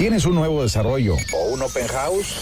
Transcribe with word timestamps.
¿Tienes 0.00 0.24
un 0.24 0.34
nuevo 0.34 0.62
desarrollo 0.62 1.14
o 1.34 1.50
un 1.50 1.60
open 1.60 1.86
house? 1.88 2.36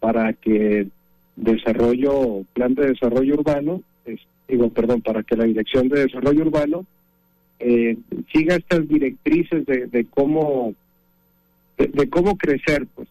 para 0.00 0.32
que 0.32 0.86
desarrollo 1.36 2.44
plan 2.54 2.74
de 2.74 2.86
desarrollo 2.92 3.34
urbano 3.34 3.82
digo 4.48 4.70
perdón 4.70 5.02
para 5.02 5.22
que 5.22 5.36
la 5.36 5.44
dirección 5.44 5.90
de 5.90 6.06
desarrollo 6.06 6.42
urbano 6.42 6.86
eh, 7.58 7.98
siga 8.32 8.56
estas 8.56 8.88
directrices 8.88 9.66
de, 9.66 10.06
cómo 10.10 10.74
de, 11.76 12.08
cómo 12.08 12.38
crecer 12.38 12.86
pues. 12.94 13.08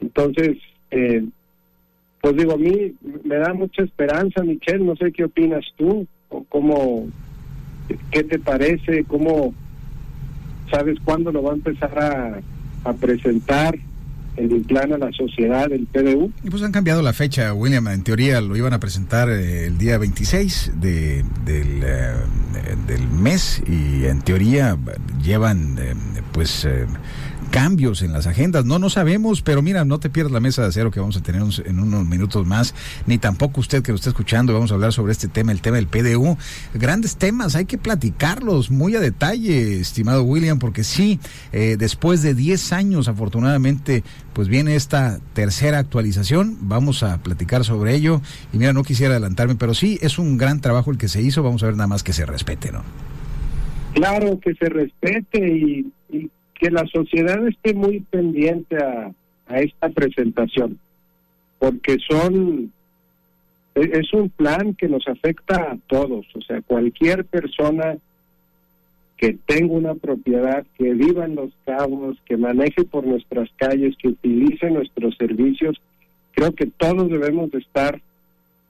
Entonces 0.00 0.58
eh, 0.90 1.24
pues 2.24 2.36
digo, 2.38 2.54
a 2.54 2.56
mí 2.56 2.94
me 3.22 3.36
da 3.36 3.52
mucha 3.52 3.82
esperanza, 3.82 4.42
Michelle, 4.42 4.82
no 4.82 4.96
sé 4.96 5.12
qué 5.12 5.24
opinas 5.24 5.62
tú, 5.76 6.06
o 6.30 6.42
cómo, 6.44 7.04
qué 8.10 8.24
te 8.24 8.38
parece, 8.38 9.04
cómo, 9.04 9.52
sabes 10.70 10.96
cuándo 11.04 11.30
lo 11.30 11.42
va 11.42 11.50
a 11.50 11.56
empezar 11.56 12.42
a, 12.82 12.92
presentar 12.94 13.76
el 14.38 14.62
plan 14.62 14.94
a 14.94 14.98
la 14.98 15.12
sociedad, 15.12 15.70
el 15.70 15.86
PDU. 15.86 16.32
Y 16.42 16.48
pues 16.48 16.62
han 16.62 16.72
cambiado 16.72 17.02
la 17.02 17.12
fecha, 17.12 17.52
William. 17.52 17.88
En 17.88 18.02
teoría 18.02 18.40
lo 18.40 18.56
iban 18.56 18.72
a 18.72 18.80
presentar 18.80 19.28
eh, 19.28 19.66
el 19.66 19.76
día 19.76 19.98
26 19.98 20.72
de, 20.80 21.24
del, 21.44 21.82
eh, 21.82 22.14
del 22.86 23.06
mes 23.08 23.62
y 23.66 24.06
en 24.06 24.22
teoría 24.22 24.78
llevan 25.22 25.76
eh, 25.78 25.92
pues 26.32 26.66
cambios 27.54 28.02
en 28.02 28.12
las 28.12 28.26
agendas. 28.26 28.64
No, 28.64 28.80
no 28.80 28.90
sabemos, 28.90 29.40
pero 29.40 29.62
mira, 29.62 29.84
no 29.84 30.00
te 30.00 30.10
pierdas 30.10 30.32
la 30.32 30.40
mesa 30.40 30.62
de 30.62 30.68
acero 30.68 30.90
que 30.90 30.98
vamos 30.98 31.16
a 31.16 31.22
tener 31.22 31.40
en 31.40 31.78
unos 31.78 32.04
minutos 32.04 32.44
más, 32.44 32.74
ni 33.06 33.16
tampoco 33.16 33.60
usted 33.60 33.80
que 33.80 33.92
lo 33.92 33.94
está 33.94 34.08
escuchando. 34.08 34.52
Vamos 34.52 34.72
a 34.72 34.74
hablar 34.74 34.92
sobre 34.92 35.12
este 35.12 35.28
tema, 35.28 35.52
el 35.52 35.60
tema 35.60 35.76
del 35.76 35.86
PDU. 35.86 36.36
Grandes 36.74 37.14
temas, 37.14 37.54
hay 37.54 37.66
que 37.66 37.78
platicarlos 37.78 38.72
muy 38.72 38.96
a 38.96 39.00
detalle, 39.00 39.78
estimado 39.78 40.24
William, 40.24 40.58
porque 40.58 40.82
sí, 40.82 41.20
eh, 41.52 41.76
después 41.78 42.22
de 42.22 42.34
10 42.34 42.72
años, 42.72 43.06
afortunadamente, 43.06 44.02
pues 44.32 44.48
viene 44.48 44.74
esta 44.74 45.20
tercera 45.32 45.78
actualización. 45.78 46.58
Vamos 46.62 47.04
a 47.04 47.22
platicar 47.22 47.64
sobre 47.64 47.94
ello. 47.94 48.20
Y 48.52 48.58
mira, 48.58 48.72
no 48.72 48.82
quisiera 48.82 49.12
adelantarme, 49.12 49.54
pero 49.54 49.74
sí, 49.74 49.96
es 50.02 50.18
un 50.18 50.38
gran 50.38 50.60
trabajo 50.60 50.90
el 50.90 50.98
que 50.98 51.06
se 51.06 51.22
hizo. 51.22 51.44
Vamos 51.44 51.62
a 51.62 51.66
ver 51.66 51.76
nada 51.76 51.86
más 51.86 52.02
que 52.02 52.12
se 52.12 52.26
respete, 52.26 52.72
¿no? 52.72 52.82
Claro, 53.94 54.40
que 54.40 54.54
se 54.54 54.68
respete 54.68 55.38
y 55.38 55.92
que 56.64 56.70
la 56.70 56.86
sociedad 56.86 57.46
esté 57.46 57.74
muy 57.74 58.00
pendiente 58.00 58.78
a, 58.78 59.12
esta 59.50 59.90
presentación, 59.90 60.78
porque 61.58 61.98
son 62.08 62.72
e, 63.74 63.80
es 63.82 64.10
un 64.14 64.30
plan 64.30 64.72
que 64.72 64.88
nos 64.88 65.06
afecta 65.06 65.56
a 65.56 65.76
todos, 65.86 66.24
o 66.34 66.40
sea, 66.40 66.62
cualquier 66.62 67.26
persona 67.26 67.98
que 69.18 69.36
tenga 69.44 69.74
una 69.74 69.94
propiedad, 69.94 70.64
que 70.78 70.94
viva 70.94 71.26
en 71.26 71.34
los 71.34 71.50
cabos, 71.66 72.16
que 72.24 72.38
maneje 72.38 72.84
por 72.84 73.06
nuestras 73.06 73.50
calles, 73.56 73.94
que 73.98 74.08
utilice 74.08 74.70
nuestros 74.70 75.14
servicios, 75.18 75.78
creo 76.32 76.54
que 76.54 76.64
todos 76.64 77.10
debemos 77.10 77.50
de 77.50 77.58
estar 77.58 78.00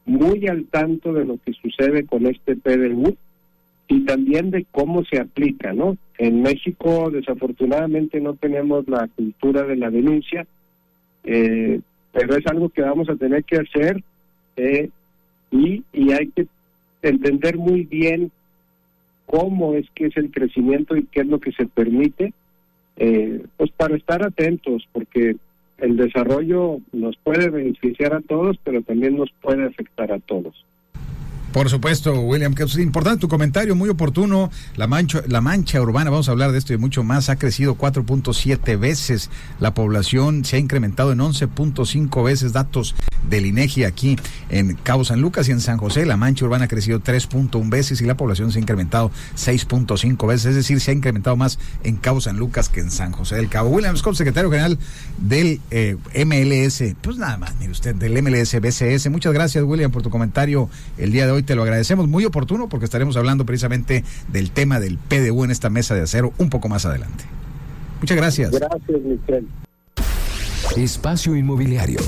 muy 0.04 0.48
al 0.48 0.64
tanto 0.64 1.12
de 1.12 1.24
lo 1.24 1.38
que 1.38 1.52
sucede 1.52 2.04
con 2.06 2.26
este 2.26 2.56
PDU 2.56 3.16
y 3.88 4.04
también 4.04 4.50
de 4.50 4.64
cómo 4.70 5.04
se 5.04 5.20
aplica, 5.20 5.72
¿no? 5.72 5.96
En 6.18 6.42
México 6.42 7.10
desafortunadamente 7.10 8.20
no 8.20 8.34
tenemos 8.34 8.88
la 8.88 9.08
cultura 9.08 9.64
de 9.64 9.76
la 9.76 9.90
denuncia, 9.90 10.46
eh, 11.24 11.80
pero 12.12 12.36
es 12.36 12.46
algo 12.46 12.68
que 12.68 12.82
vamos 12.82 13.08
a 13.08 13.16
tener 13.16 13.44
que 13.44 13.56
hacer 13.56 14.02
eh, 14.56 14.88
y, 15.50 15.82
y 15.92 16.12
hay 16.12 16.28
que 16.28 16.46
entender 17.02 17.58
muy 17.58 17.84
bien 17.84 18.30
cómo 19.26 19.74
es 19.74 19.88
que 19.94 20.06
es 20.06 20.16
el 20.16 20.30
crecimiento 20.30 20.96
y 20.96 21.04
qué 21.04 21.20
es 21.20 21.26
lo 21.26 21.40
que 21.40 21.52
se 21.52 21.66
permite, 21.66 22.32
eh, 22.96 23.44
pues 23.56 23.70
para 23.72 23.96
estar 23.96 24.22
atentos, 24.22 24.86
porque 24.92 25.36
el 25.78 25.96
desarrollo 25.96 26.78
nos 26.92 27.16
puede 27.16 27.50
beneficiar 27.50 28.14
a 28.14 28.20
todos, 28.20 28.58
pero 28.62 28.82
también 28.82 29.16
nos 29.16 29.30
puede 29.42 29.64
afectar 29.64 30.12
a 30.12 30.20
todos. 30.20 30.64
Por 31.54 31.70
supuesto, 31.70 32.18
William, 32.18 32.52
que 32.52 32.64
es 32.64 32.76
importante 32.78 33.20
tu 33.20 33.28
comentario, 33.28 33.76
muy 33.76 33.88
oportuno. 33.88 34.50
La 34.74 34.88
mancha, 34.88 35.22
la 35.28 35.40
mancha 35.40 35.80
urbana, 35.80 36.10
vamos 36.10 36.28
a 36.28 36.32
hablar 36.32 36.50
de 36.50 36.58
esto 36.58 36.72
y 36.72 36.78
mucho 36.78 37.04
más, 37.04 37.28
ha 37.28 37.36
crecido 37.36 37.76
4.7 37.76 38.76
veces. 38.76 39.30
La 39.60 39.72
población 39.72 40.44
se 40.44 40.56
ha 40.56 40.58
incrementado 40.58 41.12
en 41.12 41.20
11.5 41.20 42.24
veces. 42.24 42.52
Datos 42.52 42.96
del 43.30 43.46
INEGI 43.46 43.84
aquí 43.84 44.16
en 44.50 44.74
Cabo 44.74 45.04
San 45.04 45.20
Lucas 45.20 45.48
y 45.48 45.52
en 45.52 45.60
San 45.60 45.78
José. 45.78 46.06
La 46.06 46.16
mancha 46.16 46.44
urbana 46.44 46.64
ha 46.64 46.68
crecido 46.68 47.00
3.1 47.00 47.70
veces 47.70 48.00
y 48.00 48.04
la 48.04 48.16
población 48.16 48.50
se 48.50 48.58
ha 48.58 48.62
incrementado 48.62 49.12
6.5 49.36 50.26
veces. 50.26 50.46
Es 50.46 50.56
decir, 50.56 50.80
se 50.80 50.90
ha 50.90 50.94
incrementado 50.94 51.36
más 51.36 51.60
en 51.84 51.98
Cabo 51.98 52.20
San 52.20 52.36
Lucas 52.36 52.68
que 52.68 52.80
en 52.80 52.90
San 52.90 53.12
José 53.12 53.36
del 53.36 53.48
Cabo. 53.48 53.70
William 53.70 53.96
Scott, 53.96 54.16
secretario 54.16 54.50
general 54.50 54.76
del 55.18 55.60
eh, 55.70 55.96
MLS. 56.26 56.82
Pues 57.00 57.16
nada 57.16 57.36
más, 57.36 57.54
mire 57.60 57.70
usted, 57.70 57.94
del 57.94 58.20
MLS 58.24 58.60
BCS. 58.60 59.08
Muchas 59.08 59.32
gracias, 59.32 59.62
William, 59.62 59.92
por 59.92 60.02
tu 60.02 60.10
comentario 60.10 60.68
el 60.98 61.12
día 61.12 61.26
de 61.26 61.30
hoy 61.30 61.43
te 61.44 61.54
lo 61.54 61.62
agradecemos, 61.62 62.08
muy 62.08 62.24
oportuno 62.24 62.68
porque 62.68 62.84
estaremos 62.84 63.16
hablando 63.16 63.46
precisamente 63.46 64.04
del 64.28 64.50
tema 64.50 64.80
del 64.80 64.98
PDU 64.98 65.44
en 65.44 65.50
esta 65.50 65.70
mesa 65.70 65.94
de 65.94 66.02
acero 66.02 66.32
un 66.38 66.50
poco 66.50 66.68
más 66.68 66.86
adelante. 66.86 67.24
Muchas 68.00 68.16
gracias. 68.16 68.50
Gracias, 68.50 69.00
Michelle. 69.02 69.46
Espacio 70.76 71.36
Inmobiliario. 71.36 72.00